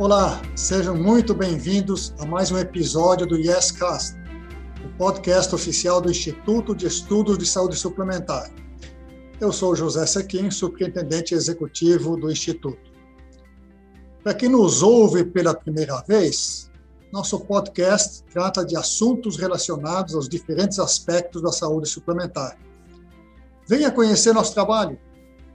[0.00, 4.16] Olá, sejam muito bem-vindos a mais um episódio do YesCast,
[4.82, 8.50] o podcast oficial do Instituto de Estudos de Saúde Suplementar.
[9.38, 12.90] Eu sou José Sequim, superintendente executivo do Instituto.
[14.22, 16.70] Para quem nos ouve pela primeira vez,
[17.12, 22.58] nosso podcast trata de assuntos relacionados aos diferentes aspectos da saúde suplementar.
[23.68, 24.98] Venha conhecer nosso trabalho.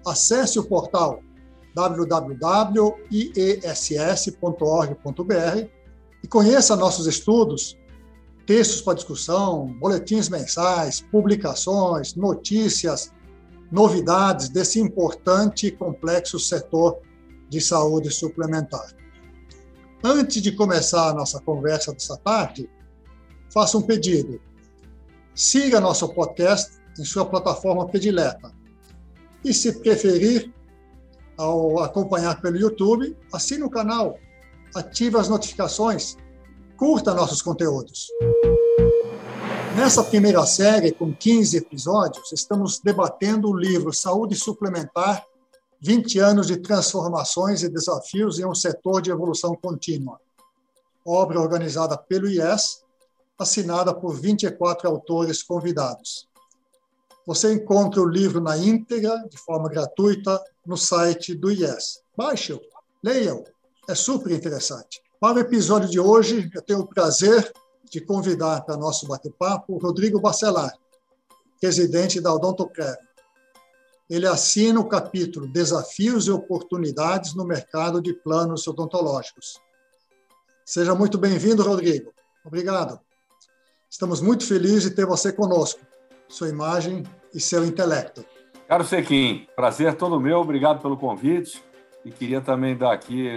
[0.05, 1.19] Acesse o portal
[1.75, 2.95] www.iess.org.br
[6.23, 7.77] e conheça nossos estudos,
[8.45, 13.11] textos para discussão, boletins mensais, publicações, notícias,
[13.71, 16.97] novidades desse importante e complexo setor
[17.49, 18.95] de saúde suplementar.
[20.03, 22.69] Antes de começar a nossa conversa dessa tarde,
[23.51, 24.39] faça um pedido.
[25.33, 28.53] Siga nosso podcast em sua plataforma predileta.
[29.43, 30.53] E, se preferir,
[31.37, 34.17] ao acompanhar pelo YouTube, assine o canal,
[34.73, 36.17] ative as notificações,
[36.77, 38.07] curta nossos conteúdos.
[39.75, 45.25] Nessa primeira série, com 15 episódios, estamos debatendo o livro Saúde Suplementar
[45.81, 50.19] 20 anos de transformações e desafios em um setor de evolução contínua.
[51.05, 52.83] Obra organizada pelo IES,
[53.37, 56.27] assinada por 24 autores convidados.
[57.25, 62.01] Você encontra o livro na íntegra, de forma gratuita, no site do IES.
[62.15, 62.61] Baixe-o,
[63.03, 63.43] leia-o,
[63.89, 65.01] é super interessante.
[65.19, 67.51] Para o episódio de hoje, eu tenho o prazer
[67.89, 70.71] de convidar para nosso bate-papo o Rodrigo Bacelar,
[71.59, 73.03] presidente da Odontocare.
[74.07, 79.59] Ele assina o capítulo Desafios e Oportunidades no Mercado de Planos Odontológicos.
[80.63, 82.13] Seja muito bem-vindo, Rodrigo.
[82.45, 82.99] Obrigado.
[83.89, 85.79] Estamos muito felizes de ter você conosco
[86.27, 88.25] sua imagem e seu intelecto.
[88.67, 91.63] Caro Sequim, prazer todo meu, obrigado pelo convite
[92.03, 93.29] e queria também dar aqui,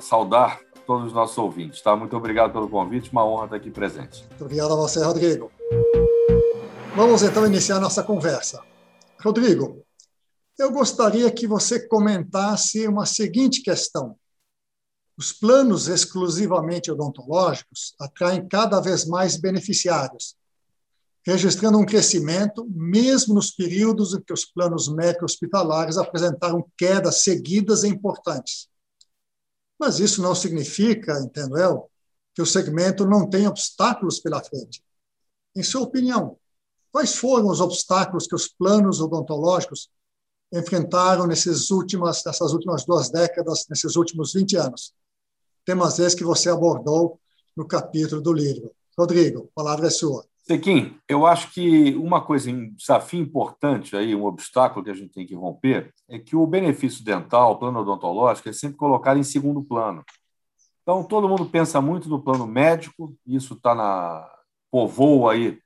[0.00, 1.96] saudar todos os nossos ouvintes, tá?
[1.96, 4.24] Muito obrigado pelo convite, uma honra estar aqui presente.
[4.28, 5.50] Muito obrigado a você, Rodrigo.
[6.94, 8.62] Vamos então iniciar nossa conversa.
[9.22, 9.84] Rodrigo,
[10.58, 14.16] eu gostaria que você comentasse uma seguinte questão.
[15.18, 20.36] Os planos exclusivamente odontológicos atraem cada vez mais beneficiários,
[21.26, 27.88] registrando um crescimento, mesmo nos períodos em que os planos médico-hospitalares apresentaram quedas seguidas e
[27.88, 28.68] importantes.
[29.76, 31.90] Mas isso não significa, entendo eu,
[32.32, 34.84] que o segmento não tem obstáculos pela frente.
[35.56, 36.38] Em sua opinião,
[36.92, 39.90] quais foram os obstáculos que os planos odontológicos
[40.52, 44.94] enfrentaram nesses últimas, nessas últimas duas décadas, nesses últimos 20 anos?
[45.64, 47.18] Temas esses que você abordou
[47.56, 48.70] no capítulo do livro.
[48.96, 50.24] Rodrigo, a palavra é sua.
[50.48, 55.12] Sequim, eu acho que uma coisa, um desafio importante aí, um obstáculo que a gente
[55.12, 59.24] tem que romper, é que o benefício dental, o plano odontológico, é sempre colocado em
[59.24, 60.04] segundo plano.
[60.82, 64.24] Então, todo mundo pensa muito no plano médico, isso está na
[64.70, 65.58] povoa aí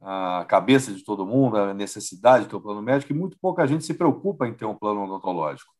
[0.00, 3.64] a cabeça de todo mundo, a necessidade de ter um plano médico, e muito pouca
[3.68, 5.72] gente se preocupa em ter um plano odontológico.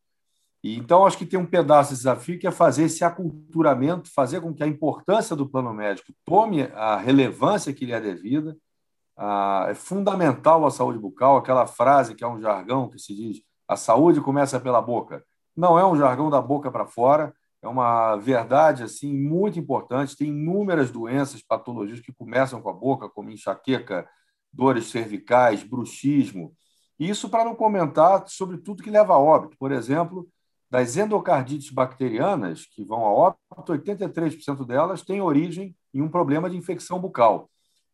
[0.64, 4.40] E, então, acho que tem um pedaço de desafio que é fazer esse aculturamento, fazer
[4.40, 8.56] com que a importância do plano médico tome a relevância que lhe é devida.
[9.14, 13.42] Ah, é fundamental a saúde bucal, aquela frase que é um jargão que se diz
[13.68, 15.22] a saúde começa pela boca.
[15.54, 20.16] Não é um jargão da boca para fora, é uma verdade assim muito importante.
[20.16, 24.08] Tem inúmeras doenças, patologias que começam com a boca, como enxaqueca,
[24.50, 26.54] dores cervicais, bruxismo.
[26.98, 29.56] Isso para não comentar sobre tudo que leva a óbito.
[29.58, 30.26] Por exemplo,
[30.74, 36.56] das endocardites bacterianas que vão a óbito, 83% delas têm origem em um problema de
[36.56, 37.48] infecção bucal.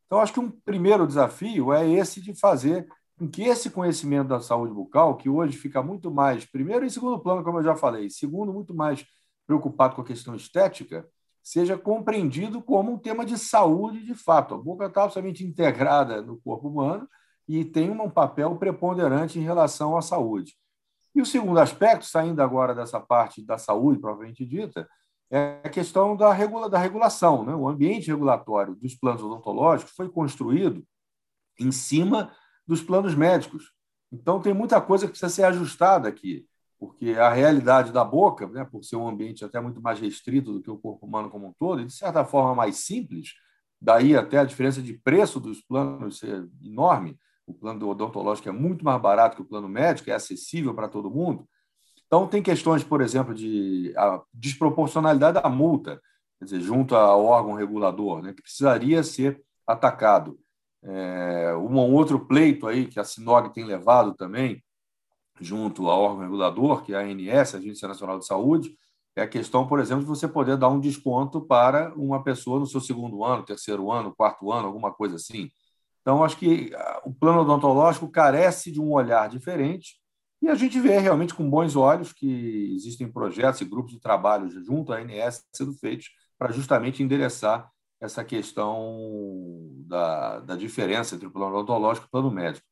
[0.06, 2.88] Então, acho que um primeiro desafio é esse de fazer
[3.18, 7.20] com que esse conhecimento da saúde bucal, que hoje fica muito mais, primeiro e segundo
[7.20, 9.04] plano, como eu já falei, segundo, muito mais
[9.46, 11.06] preocupado com a questão estética,
[11.42, 14.54] seja compreendido como um tema de saúde de fato.
[14.54, 17.06] A boca está absolutamente integrada no corpo humano
[17.46, 20.54] e tem um papel preponderante em relação à saúde.
[21.14, 24.88] E o segundo aspecto, saindo agora dessa parte da saúde propriamente dita,
[25.30, 27.44] é a questão da, regula, da regulação.
[27.44, 27.54] Né?
[27.54, 30.84] O ambiente regulatório dos planos odontológicos foi construído
[31.58, 32.32] em cima
[32.66, 33.72] dos planos médicos.
[34.12, 36.46] Então, tem muita coisa que precisa ser ajustada aqui,
[36.78, 40.62] porque a realidade da boca, né, por ser um ambiente até muito mais restrito do
[40.62, 43.34] que o corpo humano como um todo, e de certa forma mais simples,
[43.80, 47.18] daí até a diferença de preço dos planos ser enorme,
[47.50, 51.10] o plano odontológico é muito mais barato que o plano médico, é acessível para todo
[51.10, 51.46] mundo.
[52.06, 53.94] Então, tem questões, por exemplo, de
[54.34, 56.00] desproporcionalidade da multa,
[56.38, 60.38] quer dizer, junto ao órgão regulador, né, que precisaria ser atacado.
[60.82, 64.62] É, um outro pleito aí que a Sinog tem levado também,
[65.40, 68.76] junto ao órgão regulador, que é a ANS, Agência Nacional de Saúde,
[69.16, 72.66] é a questão, por exemplo, de você poder dar um desconto para uma pessoa no
[72.66, 75.50] seu segundo ano, terceiro ano, quarto ano, alguma coisa assim.
[76.00, 80.00] Então, acho que ah, o plano odontológico carece de um olhar diferente
[80.42, 84.48] e a gente vê realmente com bons olhos que existem projetos e grupos de trabalho
[84.64, 86.08] junto à ANS sendo feitos
[86.38, 87.70] para justamente endereçar
[88.00, 88.96] essa questão
[89.86, 92.66] da, da diferença entre o plano odontológico e o plano médico.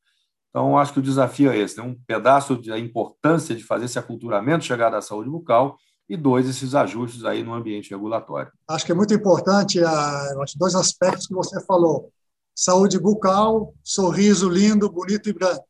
[0.48, 1.82] Então, acho que o desafio é esse: né?
[1.82, 5.76] um pedaço da importância de fazer esse aculturamento chegar à saúde bucal
[6.08, 8.50] e dois, esses ajustes aí no ambiente regulatório.
[8.66, 12.10] Acho que é muito importante a, dois aspectos que você falou:
[12.58, 15.64] saúde bucal, sorriso lindo, bonito e branco,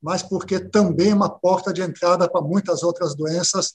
[0.00, 3.74] mas porque também é uma porta de entrada para muitas outras doenças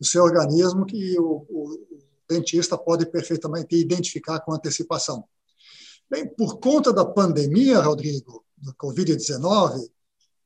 [0.00, 1.86] do seu organismo que o, o,
[2.26, 5.24] dentista pode perfeitamente identificar com antecipação.
[6.10, 9.90] Bem, por conta da pandemia, Rodrigo, do Covid-19,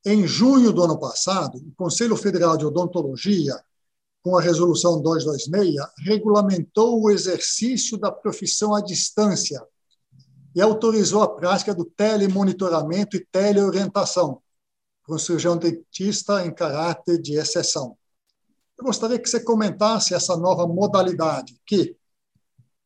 [0.07, 3.55] em junho do ano passado, o Conselho Federal de Odontologia
[4.25, 9.65] com a Resolução 226, regulamentou o exercício da profissão à distância
[10.55, 14.41] e autorizou a prática do telemonitoramento e teleorientação
[15.03, 17.97] com o cirurgião dentista em caráter de exceção.
[18.79, 21.97] Eu gostaria que você comentasse essa nova modalidade que,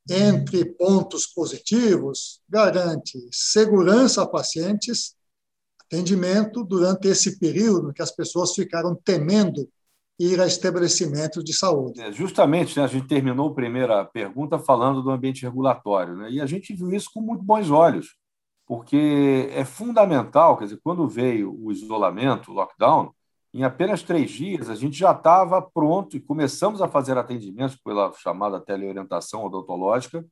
[0.09, 5.15] entre pontos positivos, garante segurança a pacientes,
[5.85, 9.71] atendimento durante esse período que as pessoas ficaram temendo
[10.19, 12.01] ir a estabelecimentos de saúde.
[12.01, 16.41] É, justamente, né, a gente terminou a primeira pergunta falando do ambiente regulatório, né, e
[16.41, 18.17] a gente viu isso com muito bons olhos,
[18.67, 23.13] porque é fundamental, quer dizer, quando veio o isolamento, o lockdown,
[23.55, 28.13] em apenas três dias a gente já estava pronto e começamos a fazer atendimentos pela
[28.13, 30.27] chamada teleorientação odontológica,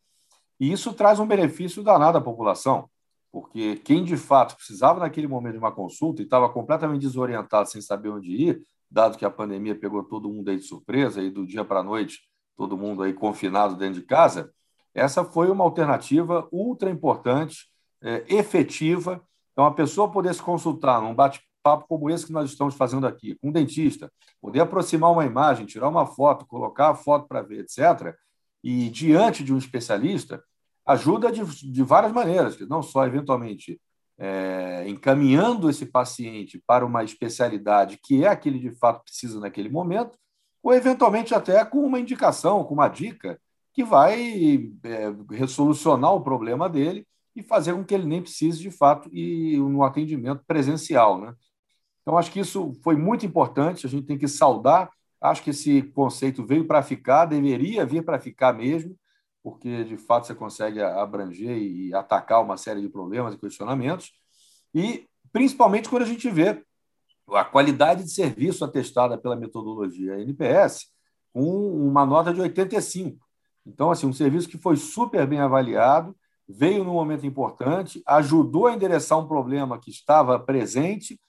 [0.59, 2.91] e isso traz um benefício danado à população,
[3.31, 7.81] porque quem de fato precisava naquele momento de uma consulta e estava completamente desorientado, sem
[7.81, 8.62] saber onde ir,
[8.96, 11.82] dado que a pandemia pegou todo mundo aí de surpresa e do dia para a
[11.82, 12.20] noite
[12.56, 14.50] todo mundo aí confinado dentro de casa,
[14.94, 17.70] essa foi uma alternativa ultra importante,
[18.02, 19.22] é, efetiva.
[19.52, 23.34] Então, a pessoa poder se consultar num bate-papo como esse que nós estamos fazendo aqui,
[23.34, 24.10] com um dentista,
[24.40, 28.16] poder aproximar uma imagem, tirar uma foto, colocar a foto para ver, etc.,
[28.64, 30.42] e diante de um especialista,
[30.87, 33.78] ajuda de, de várias maneiras, não só eventualmente
[34.18, 40.18] é, encaminhando esse paciente para uma especialidade que é aquele de fato precisa naquele momento,
[40.62, 43.38] ou eventualmente até com uma indicação, com uma dica
[43.72, 48.70] que vai é, resolucionar o problema dele e fazer com que ele nem precise de
[48.70, 51.34] fato ir no atendimento presencial, né?
[52.00, 53.84] Então acho que isso foi muito importante.
[53.84, 54.88] A gente tem que saudar.
[55.20, 58.96] Acho que esse conceito veio para ficar, deveria vir para ficar mesmo
[59.46, 64.10] porque de fato você consegue abranger e atacar uma série de problemas e questionamentos,
[64.75, 66.64] e principalmente quando a gente vê
[67.31, 70.87] a qualidade de serviço atestada pela metodologia NPS
[71.32, 73.25] com uma nota de 85.
[73.64, 76.16] Então, assim, um serviço que foi super bem avaliado,
[76.49, 81.20] veio num momento importante, ajudou a endereçar um problema que estava presente,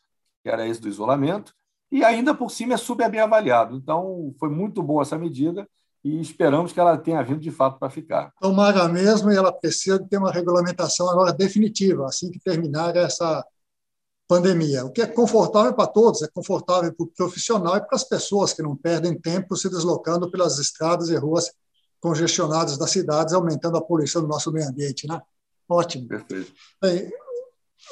[0.41, 1.53] que era esse do isolamento,
[1.91, 3.75] e ainda por cima é super bem avaliado.
[3.75, 5.69] Então, foi muito boa essa medida
[6.07, 8.31] e esperamos que ela tenha vindo de fato para ficar.
[8.39, 13.45] Tomara mesmo, e ela precisa ter uma regulamentação agora definitiva, assim que terminar essa
[14.27, 14.85] pandemia.
[14.85, 18.54] O que é confortável para todos, é confortável para o profissional e para as pessoas
[18.54, 21.52] que não perdem tempo se deslocando pelas estradas e ruas
[21.99, 25.07] congestionadas das cidades, aumentando a poluição do nosso meio ambiente.
[25.07, 25.19] Né?
[25.68, 26.07] Ótimo.
[26.07, 26.54] Perfeito.
[26.81, 27.09] Bem,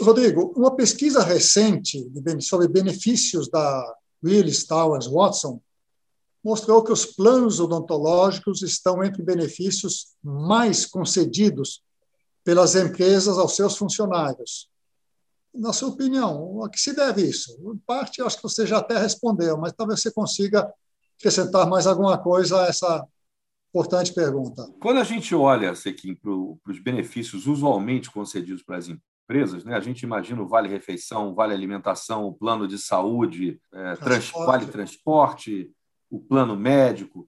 [0.02, 2.06] Rodrigo, uma pesquisa recente
[2.42, 5.60] sobre benefícios da Willis Towers Watson
[6.46, 11.82] mostrou que os planos odontológicos estão entre benefícios mais concedidos
[12.44, 14.70] pelas empresas aos seus funcionários.
[15.52, 17.52] Na sua opinião, a que se deve isso?
[17.74, 20.72] Em parte, acho que você já até respondeu, mas talvez você consiga
[21.18, 23.04] acrescentar mais alguma coisa a essa
[23.70, 24.72] importante pergunta.
[24.80, 29.76] Quando a gente olha, Sequim, para os benefícios usualmente concedidos para as empresas, né?
[29.76, 34.46] a gente imagina o Vale Refeição, o Vale Alimentação, o Plano de Saúde, é, transporte.
[34.46, 35.72] Vale Transporte,
[36.10, 37.28] o plano médico.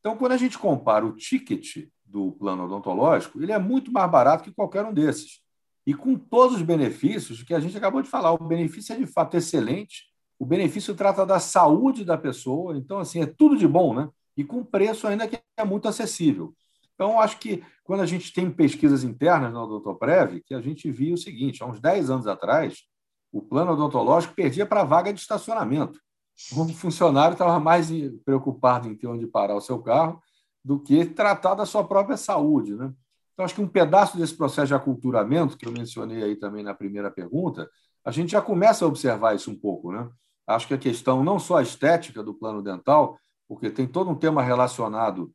[0.00, 4.44] Então, quando a gente compara o ticket do plano odontológico, ele é muito mais barato
[4.44, 5.40] que qualquer um desses.
[5.86, 9.06] E com todos os benefícios que a gente acabou de falar, o benefício é de
[9.06, 10.04] fato excelente,
[10.38, 14.08] o benefício trata da saúde da pessoa, então, assim, é tudo de bom, né?
[14.36, 16.54] E com preço ainda que é muito acessível.
[16.94, 21.14] Então, acho que quando a gente tem pesquisas internas no Odontoprev, que a gente viu
[21.14, 22.84] o seguinte, há uns 10 anos atrás,
[23.32, 26.00] o plano odontológico perdia para vaga de estacionamento
[26.52, 27.90] o funcionário estava mais
[28.24, 30.22] preocupado em ter onde parar o seu carro
[30.64, 32.74] do que tratar da sua própria saúde.
[32.74, 32.92] Né?
[33.32, 36.74] Então, acho que um pedaço desse processo de aculturamento, que eu mencionei aí também na
[36.74, 37.68] primeira pergunta,
[38.04, 39.92] a gente já começa a observar isso um pouco.
[39.92, 40.08] Né?
[40.46, 43.18] Acho que a questão, não só estética do plano dental,
[43.48, 45.32] porque tem todo um tema relacionado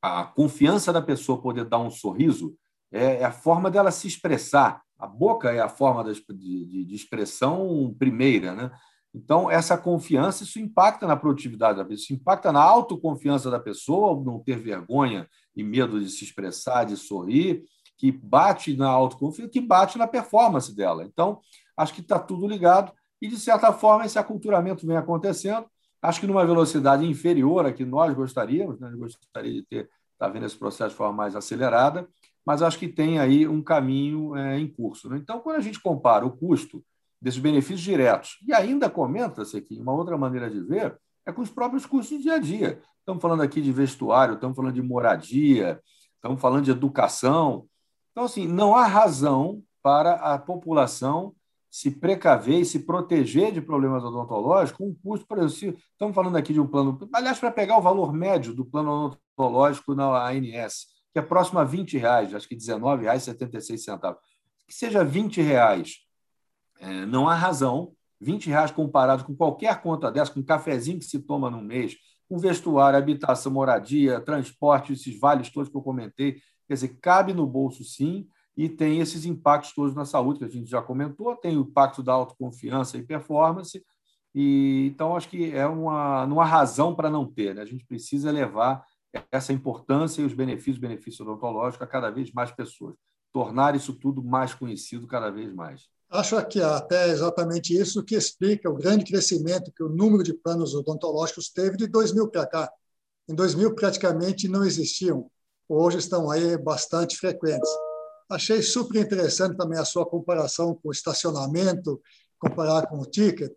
[0.00, 2.56] à confiança da pessoa poder dar um sorriso,
[2.90, 4.82] é, é a forma dela se expressar.
[4.98, 8.70] A boca é a forma de, de expressão primeira, né?
[9.16, 14.22] Então, essa confiança, isso impacta na produtividade da pessoa, isso impacta na autoconfiança da pessoa,
[14.22, 17.64] não ter vergonha e medo de se expressar, de sorrir,
[17.96, 21.02] que bate na autoconfiança, que bate na performance dela.
[21.02, 21.40] Então,
[21.74, 25.64] acho que está tudo ligado e, de certa forma, esse aculturamento vem acontecendo,
[26.02, 28.92] acho que numa velocidade inferior a que nós gostaríamos, né?
[28.94, 32.06] gostaria de ter, tá vendo esse processo de forma mais acelerada,
[32.44, 35.08] mas acho que tem aí um caminho é, em curso.
[35.08, 35.16] Né?
[35.16, 36.84] Então, quando a gente compara o custo
[37.26, 41.50] desses benefícios diretos, e ainda comenta-se aqui, uma outra maneira de ver, é com os
[41.50, 42.80] próprios custos do dia a dia.
[43.00, 45.80] Estamos falando aqui de vestuário, estamos falando de moradia,
[46.14, 47.66] estamos falando de educação.
[48.12, 51.34] Então, assim, não há razão para a população
[51.68, 56.36] se precaver e se proteger de problemas odontológicos com um custo, por exemplo, estamos falando
[56.36, 60.86] aqui de um plano, aliás, para pegar o valor médio do plano odontológico na ANS,
[61.12, 64.16] que é próximo a 20 reais, acho que R$19,76,
[64.68, 66.05] que seja 20 reais,
[66.80, 71.04] é, não há razão, 20 reais comparado com qualquer conta dessa, com um cafezinho que
[71.04, 71.96] se toma no mês,
[72.28, 77.46] com vestuário, habitação, moradia, transporte, esses vales todos que eu comentei, quer dizer, cabe no
[77.46, 81.56] bolso sim, e tem esses impactos todos na saúde, que a gente já comentou, tem
[81.56, 83.84] o impacto da autoconfiança e performance,
[84.34, 87.62] e então acho que é uma, uma razão para não ter, né?
[87.62, 88.84] a gente precisa levar
[89.30, 92.94] essa importância e os benefícios, benefícios odontológicos a cada vez mais pessoas,
[93.32, 95.88] tornar isso tudo mais conhecido cada vez mais.
[96.08, 100.74] Acho que até exatamente isso que explica o grande crescimento que o número de planos
[100.74, 102.72] odontológicos teve de 2000 para cá.
[103.28, 105.28] Em 2000 praticamente não existiam,
[105.68, 107.68] hoje estão aí bastante frequentes.
[108.30, 112.00] Achei super interessante também a sua comparação com o estacionamento,
[112.38, 113.52] comparar com o ticket.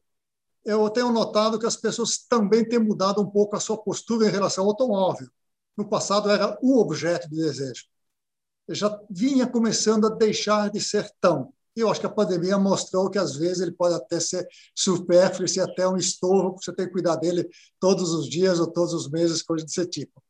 [0.65, 4.31] Eu tenho notado que as pessoas também têm mudado um pouco a sua postura em
[4.31, 5.27] relação ao automóvel.
[5.77, 7.85] No passado era um objeto de desejo.
[8.69, 11.53] Já vinha começando a deixar de ser tão.
[11.79, 14.45] E eu acho que a pandemia mostrou que, às vezes, ele pode até ser
[14.75, 17.47] supérfluo, ser até um estorvo, você tem que cuidar dele
[17.79, 20.21] todos os dias ou todos os meses, coisa desse tipo.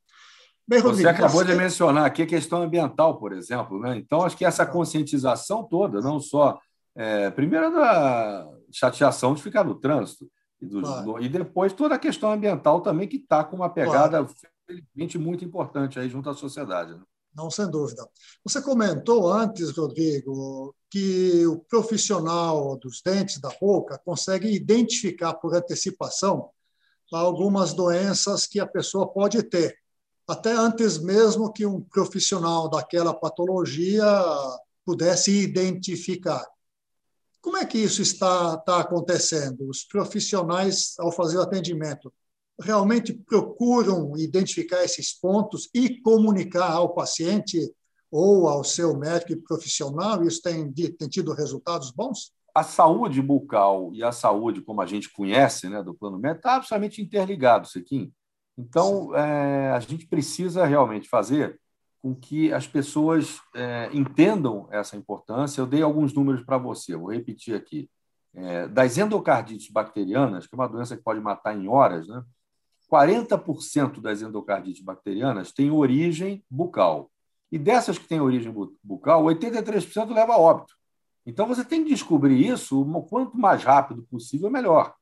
[0.68, 1.52] Bem, Rodrigo, você acabou você...
[1.52, 3.80] de mencionar aqui a questão ambiental, por exemplo.
[3.80, 3.98] Né?
[3.98, 6.60] Então, acho que essa conscientização toda, não só,
[6.96, 10.30] é, primeiro, da chateação de ficar no trânsito,
[10.62, 11.20] e, do, claro.
[11.20, 14.30] e depois toda a questão ambiental também, que está com uma pegada, claro.
[14.68, 16.94] felizmente, muito importante aí junto à sociedade.
[16.94, 17.02] Né?
[17.36, 18.08] Não, sem dúvida.
[18.44, 26.50] Você comentou antes, Rodrigo, que o profissional dos dentes da boca consegue identificar por antecipação
[27.12, 29.80] algumas doenças que a pessoa pode ter
[30.30, 34.06] até antes mesmo que um profissional daquela patologia
[34.86, 36.46] pudesse identificar.
[37.42, 39.68] Como é que isso está, está acontecendo?
[39.68, 42.14] Os profissionais, ao fazer o atendimento,
[42.62, 47.74] realmente procuram identificar esses pontos e comunicar ao paciente
[48.12, 50.24] ou ao seu médico profissional?
[50.24, 52.32] Isso tem, tem tido resultados bons?
[52.54, 56.56] A saúde bucal e a saúde, como a gente conhece, né, do plano médico, está
[56.56, 58.12] absolutamente interligado, Sequim.
[58.58, 61.60] Então, é, a gente precisa realmente fazer
[62.02, 65.62] com que as pessoas é, entendam essa importância.
[65.62, 67.90] Eu dei alguns números para você, vou repetir aqui.
[68.34, 72.24] É, das endocardites bacterianas, que é uma doença que pode matar em horas, né?
[72.92, 77.12] 40% das endocardites bacterianas têm origem bucal.
[77.52, 78.54] E dessas que têm origem
[78.84, 80.74] bucal, 83% leva a óbito.
[81.26, 84.94] Então, você tem que descobrir isso o quanto mais rápido possível, melhor.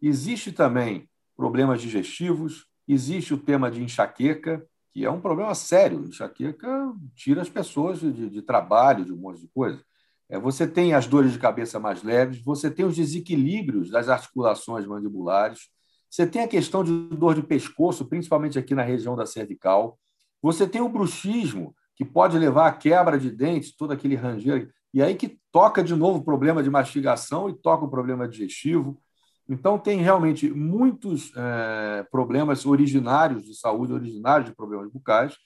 [0.00, 6.04] Existe também problemas digestivos, Existe o tema de enxaqueca, que é um problema sério.
[6.04, 9.82] Enxaqueca tira as pessoas de, de trabalho, de um monte de coisa.
[10.28, 14.86] É, você tem as dores de cabeça mais leves, você tem os desequilíbrios das articulações
[14.86, 15.68] mandibulares,
[16.08, 19.98] você tem a questão de dor de pescoço, principalmente aqui na região da cervical.
[20.40, 25.02] Você tem o bruxismo, que pode levar à quebra de dentes, todo aquele ranger, e
[25.02, 29.00] aí que toca de novo o problema de mastigação e toca o problema digestivo.
[29.48, 35.36] Então, tem realmente muitos é, problemas originários de saúde, originários de problemas bucais,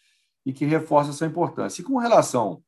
[0.44, 1.82] e que reforçam essa importância.
[1.82, 2.62] E com relação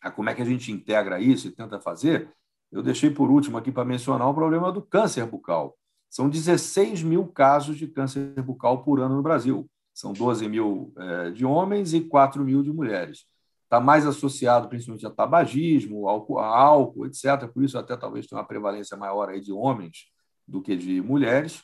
[0.00, 2.28] a como é que a gente integra isso e tenta fazer,
[2.72, 5.76] eu deixei por último aqui para mencionar o problema do câncer bucal.
[6.10, 9.68] São 16 mil casos de câncer bucal por ano no Brasil.
[9.94, 13.26] São 12 mil é, de homens e 4 mil de mulheres.
[13.64, 17.48] Está mais associado principalmente a tabagismo, álcool, a álcool, etc.
[17.52, 20.10] Por isso, até talvez tenha uma prevalência maior aí de homens
[20.46, 21.62] do que de mulheres.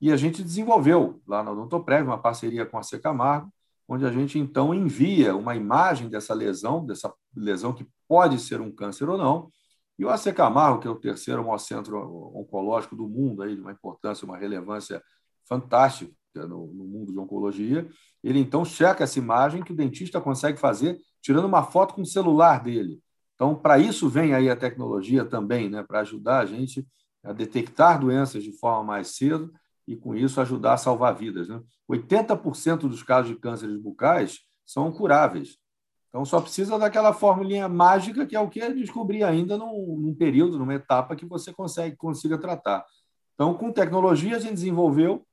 [0.00, 3.52] E a gente desenvolveu lá na Odontoprev uma parceria com a Secamargo,
[3.86, 8.70] onde a gente então envia uma imagem dessa lesão, dessa lesão que pode ser um
[8.70, 9.50] câncer ou não.
[9.98, 11.98] E o AC Camargo, que é o terceiro maior centro
[12.34, 15.02] oncológico do mundo, aí, de uma importância, uma relevância
[15.46, 17.88] fantástica, no, no mundo de oncologia,
[18.22, 22.06] ele então checa essa imagem que o dentista consegue fazer tirando uma foto com o
[22.06, 23.00] celular dele.
[23.34, 26.86] Então, para isso vem aí a tecnologia também, né, para ajudar a gente
[27.24, 29.52] a detectar doenças de forma mais cedo
[29.86, 31.48] e, com isso, ajudar a salvar vidas.
[31.48, 31.60] Né?
[31.90, 35.58] 80% dos casos de cânceres bucais são curáveis.
[36.08, 40.58] Então, só precisa daquela formulinha mágica, que é o que descobrir ainda num, num, período,
[40.58, 42.84] numa etapa que você consegue, consiga tratar.
[43.34, 45.24] Então, com tecnologia, a gente desenvolveu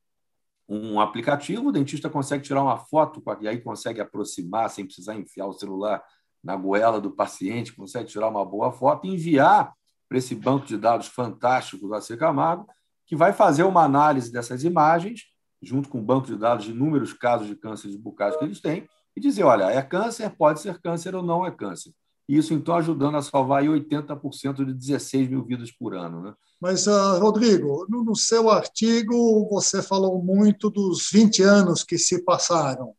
[0.68, 5.48] um aplicativo, o dentista consegue tirar uma foto e aí consegue aproximar sem precisar enfiar
[5.48, 6.04] o celular
[6.44, 9.74] na goela do paciente, consegue tirar uma boa foto e enviar
[10.08, 12.68] para esse banco de dados fantástico do AC Camargo,
[13.06, 15.22] que vai fazer uma análise dessas imagens,
[15.62, 18.62] junto com o banco de dados de inúmeros casos de câncer de bucais que eles
[18.62, 21.92] têm, e dizer, olha, é câncer, pode ser câncer ou não é câncer.
[22.28, 26.22] Isso, então, ajudando a salvar 80% de 16 mil vidas por ano.
[26.22, 26.34] Né?
[26.60, 32.24] Mas, uh, Rodrigo, no, no, seu artigo você falou muito dos 20 anos que se
[32.24, 32.96] passaram.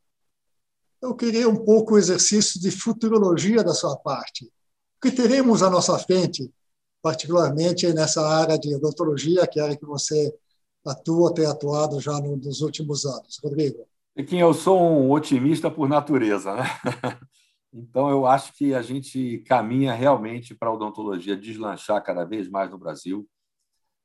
[1.03, 4.45] Eu queria um pouco o exercício de futurologia da sua parte.
[4.45, 6.50] O que teremos à nossa frente,
[7.03, 10.33] particularmente nessa área de odontologia, que é a área que você
[10.85, 13.38] atua, tem atuado já nos últimos anos.
[13.43, 13.87] Rodrigo.
[14.15, 16.65] Pequim, eu sou um otimista por natureza, né?
[17.71, 22.71] Então, eu acho que a gente caminha realmente para a odontologia deslanchar cada vez mais
[22.71, 23.29] no Brasil.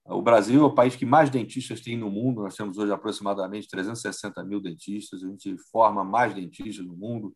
[0.06, 2.44] O Brasil é o país que mais dentistas tem no mundo.
[2.44, 5.24] Nós temos hoje aproximadamente 360 mil dentistas.
[5.24, 7.34] A gente forma mais dentistas no mundo.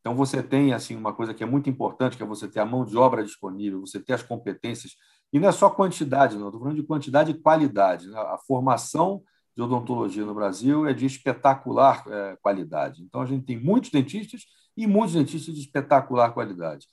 [0.00, 2.64] Então, você tem assim uma coisa que é muito importante, que é você ter a
[2.64, 4.92] mão de obra disponível, você ter as competências.
[5.32, 6.46] E não é só quantidade, não.
[6.46, 8.08] Estou falando de quantidade e qualidade.
[8.08, 8.18] Né?
[8.18, 9.22] A formação
[9.54, 13.02] de odontologia no Brasil é de espetacular é, qualidade.
[13.02, 14.42] Então, a gente tem muitos dentistas
[14.76, 16.86] e muitos dentistas de espetacular qualidade.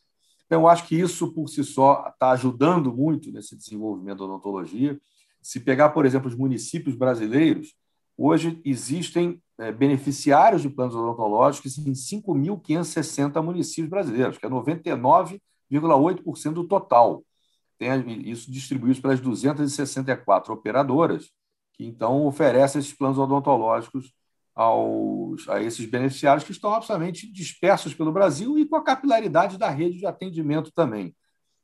[0.46, 5.00] Então, eu acho que isso, por si só, está ajudando muito nesse desenvolvimento da odontologia.
[5.44, 7.76] Se pegar, por exemplo, os municípios brasileiros,
[8.18, 16.68] hoje existem é, beneficiários de planos odontológicos em 5.560 municípios brasileiros, que é 99,8% do
[16.68, 17.24] total.
[17.78, 17.90] Tem
[18.30, 21.32] isso distribuído pelas 264 operadoras,
[21.74, 24.14] que então oferecem esses planos odontológicos
[24.56, 29.70] aos, a esses beneficiários que estão absolutamente dispersos pelo Brasil e com a capilaridade da
[29.70, 31.16] rede de atendimento também.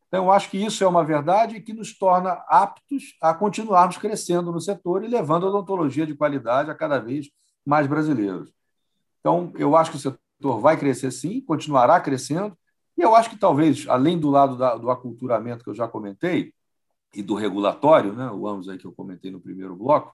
[0.10, 4.52] Então, eu acho que isso é uma verdade que nos torna aptos a continuarmos crescendo
[4.52, 7.30] no setor e levando a odontologia de qualidade a cada vez
[7.64, 8.52] mais brasileiros.
[9.20, 12.58] Então, eu acho que o setor vai crescer sim, continuará crescendo,
[12.98, 16.54] e eu acho que talvez, além do lado da, do aculturamento que eu já comentei,
[17.14, 20.14] e do regulatório, né, o ambos aí que eu comentei no primeiro bloco,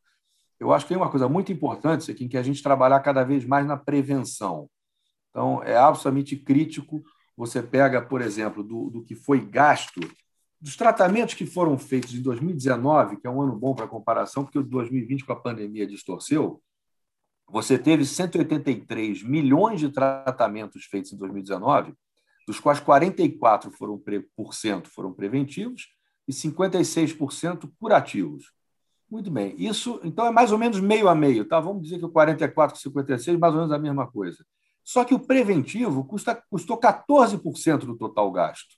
[0.59, 3.23] eu acho que tem uma coisa muito importante aqui, que é a gente trabalhar cada
[3.23, 4.69] vez mais na prevenção.
[5.29, 7.03] Então, é absolutamente crítico.
[7.37, 9.99] Você pega, por exemplo, do, do que foi gasto,
[10.59, 14.59] dos tratamentos que foram feitos em 2019, que é um ano bom para comparação, porque
[14.59, 16.61] o de 2020 com a pandemia distorceu,
[17.47, 21.93] você teve 183 milhões de tratamentos feitos em 2019,
[22.47, 24.01] dos quais 44% foram,
[24.51, 25.89] cento foram preventivos
[26.27, 28.51] e 56% curativos.
[29.09, 29.55] Muito bem.
[29.57, 31.59] Isso, então, é mais ou menos meio a meio, tá?
[31.59, 34.43] Vamos dizer que o 44 com 56 mais ou menos a mesma coisa.
[34.85, 38.75] Só que o preventivo custa, custou 14% do total gasto.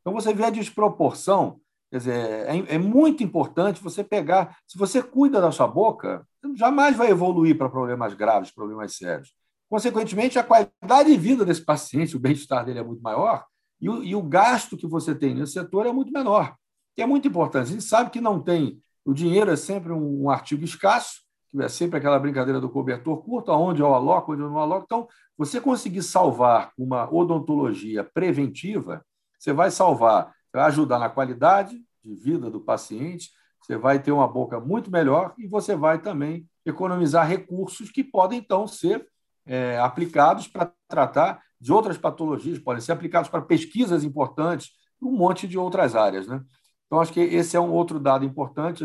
[0.00, 1.60] Então, você vê a desproporção.
[1.90, 2.14] Quer dizer,
[2.48, 4.58] é, é, muito importante você pegar.
[4.66, 9.32] Se você cuida da sua boca, jamais vai evoluir para problemas graves, problemas sérios.
[9.68, 13.44] Consequentemente, a qualidade de vida desse paciente, o bem-estar dele é muito maior
[13.80, 16.56] e o, e o gasto que você tem nesse setor é muito menor.
[16.96, 17.68] E é muito importante.
[17.68, 21.20] A gente sabe que não tem o dinheiro é sempre um artigo escasso,
[21.56, 24.84] que é sempre aquela brincadeira do cobertor curto, aonde eu aloco, onde eu não aloco.
[24.84, 29.04] Então, você conseguir salvar uma odontologia preventiva,
[29.38, 34.28] você vai salvar, vai ajudar na qualidade de vida do paciente, você vai ter uma
[34.28, 39.06] boca muito melhor e você vai também economizar recursos que podem, então, ser
[39.44, 45.48] é, aplicados para tratar de outras patologias, podem ser aplicados para pesquisas importantes, um monte
[45.48, 46.26] de outras áreas.
[46.26, 46.42] Né?
[46.86, 48.84] Então, acho que esse é um outro dado importante.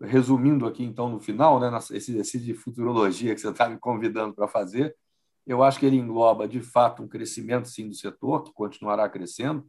[0.00, 4.32] Resumindo aqui, então, no final, né, esse exercício de futurologia que você está me convidando
[4.32, 4.96] para fazer,
[5.44, 9.66] eu acho que ele engloba, de fato, um crescimento, sim, do setor, que continuará crescendo.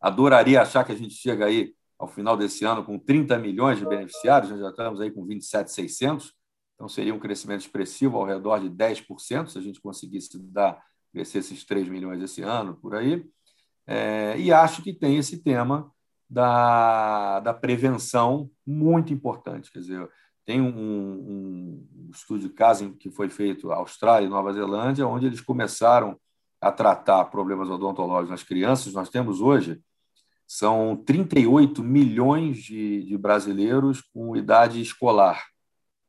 [0.00, 3.86] Adoraria achar que a gente chega aí, ao final desse ano, com 30 milhões de
[3.86, 6.34] beneficiários, nós já estamos aí com 27,600,
[6.74, 11.38] então seria um crescimento expressivo ao redor de 10%, se a gente conseguisse dar, crescer
[11.38, 13.26] esses 3 milhões esse ano, por aí.
[13.86, 15.92] É, e acho que tem esse tema
[16.28, 19.70] da, da prevenção muito importante.
[19.70, 20.10] Quer dizer,
[20.44, 25.26] tem um, um estudo de caso que foi feito na Austrália e Nova Zelândia, onde
[25.26, 26.18] eles começaram
[26.60, 28.92] a tratar problemas odontológicos nas crianças.
[28.92, 29.80] Nós temos hoje
[30.46, 35.44] são 38 milhões de, de brasileiros com idade escolar.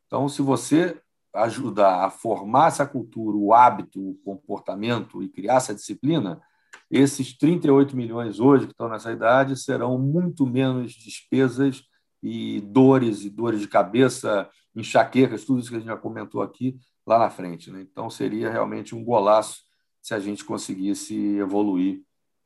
[0.06, 1.02] Então, se você
[1.34, 6.42] ajudar a formar essa cultura, o hábito, o comportamento e criar essa disciplina,
[6.90, 11.84] esses 38 milhões hoje que estão nessa idade serão muito menos despesas
[12.22, 16.78] e dores e dores de cabeça, enxaquecas, tudo isso que a gente já comentou aqui
[17.06, 17.72] lá na frente.
[17.72, 17.82] Né?
[17.82, 19.62] Então seria realmente um golaço
[20.02, 22.02] se a gente conseguisse evoluir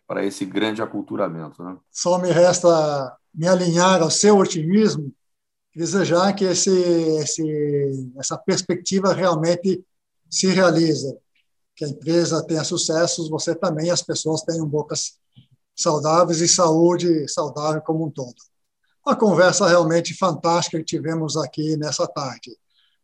[0.07, 1.63] para esse grande aculturamento.
[1.63, 1.77] Né?
[1.91, 5.13] Só me resta me alinhar ao seu otimismo
[5.75, 9.83] desejar que esse, esse, essa perspectiva realmente
[10.29, 11.17] se realize,
[11.81, 15.17] que a empresa tenha sucessos, você também, as pessoas tenham bocas
[15.75, 18.35] saudáveis e saúde saudável como um todo.
[19.03, 22.55] Uma conversa realmente fantástica que tivemos aqui nessa tarde.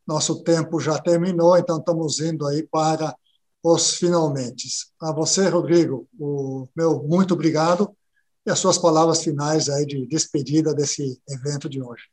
[0.05, 3.15] Nosso tempo já terminou, então estamos indo aí para
[3.63, 4.67] os finalmente.
[5.01, 7.89] A você, Rodrigo, o meu muito obrigado
[8.45, 12.03] e as suas palavras finais aí de despedida desse evento de hoje.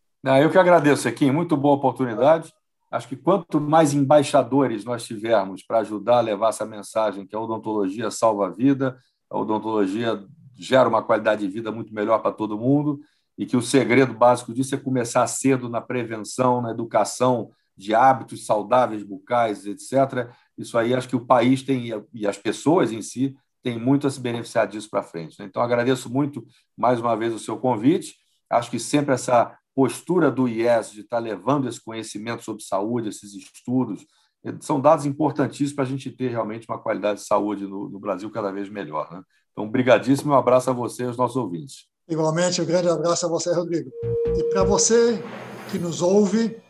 [0.42, 2.50] Eu que agradeço, aqui, muito boa oportunidade.
[2.94, 7.40] Acho que quanto mais embaixadores nós tivermos para ajudar a levar essa mensagem que a
[7.40, 8.96] odontologia salva a vida,
[9.28, 13.00] a odontologia gera uma qualidade de vida muito melhor para todo mundo
[13.36, 18.46] e que o segredo básico disso é começar cedo na prevenção, na educação de hábitos
[18.46, 20.30] saudáveis bucais, etc.
[20.56, 24.10] Isso aí acho que o país tem e as pessoas em si têm muito a
[24.10, 25.36] se beneficiar disso para frente.
[25.40, 25.46] Né?
[25.46, 28.14] Então agradeço muito mais uma vez o seu convite.
[28.48, 33.34] Acho que sempre essa postura do IES de estar levando esse conhecimento sobre saúde, esses
[33.34, 34.06] estudos,
[34.60, 38.30] são dados importantíssimos para a gente ter realmente uma qualidade de saúde no, no Brasil
[38.30, 39.10] cada vez melhor.
[39.10, 39.22] Né?
[39.52, 41.86] Então, brigadíssimo, um abraço a você e aos nossos ouvintes.
[42.08, 43.90] Igualmente, um grande abraço a você, Rodrigo.
[44.36, 45.22] E para você
[45.70, 46.60] que nos ouve,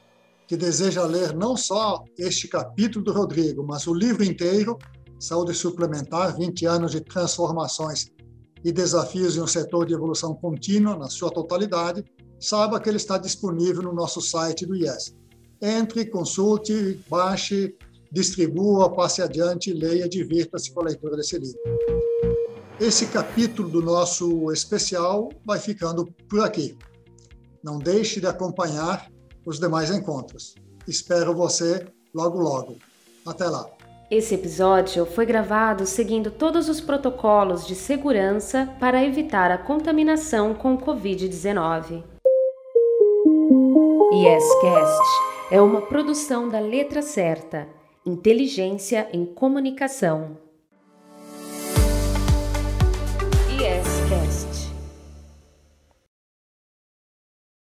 [0.47, 4.79] que deseja ler não só este capítulo do Rodrigo, mas o livro inteiro,
[5.19, 8.07] Saúde Suplementar, 20 anos de transformações
[8.63, 12.05] e desafios em um setor de evolução contínua na sua totalidade,
[12.39, 15.15] saiba que ele está disponível no nosso site do IES.
[15.61, 17.75] Entre, consulte, baixe,
[18.13, 21.59] distribua, passe adiante, leia, divirta-se com a leitura desse livro.
[22.81, 26.77] Esse capítulo do nosso especial vai ficando por aqui.
[27.63, 29.11] Não deixe de acompanhar
[29.47, 30.55] os demais encontros.
[30.87, 32.77] Espero você logo logo.
[33.27, 33.67] Até lá.
[34.11, 40.75] Esse episódio foi gravado seguindo todos os protocolos de segurança para evitar a contaminação com
[40.75, 42.14] o Covid-19.
[44.15, 45.03] YesCast
[45.51, 47.67] é uma produção da Letra Certa,
[48.07, 50.39] inteligência em comunicação.